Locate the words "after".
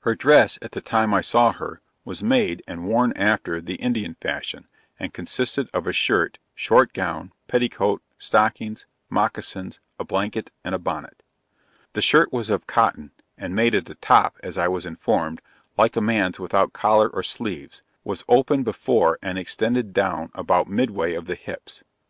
3.14-3.58